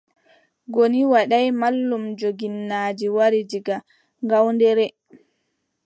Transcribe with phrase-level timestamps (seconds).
[0.73, 3.77] Goni Wadaay, mallumjo ginnaaji wari diga
[4.25, 4.85] Ngawdere.